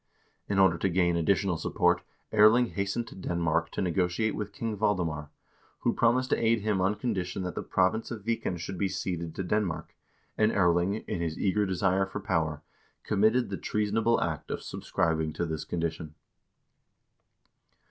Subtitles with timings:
[0.49, 2.01] In order to gain additional support
[2.33, 5.29] Erling hastened to Denmark to negotiate with King Valdemar,
[5.81, 8.87] who promised to aid him on con dition that the province of Viken should be
[8.89, 9.95] ceded to Denmark,
[10.39, 12.63] and Erling, in his eager desire for power,
[13.03, 16.15] committed the treasonable act of subscribing to this condition.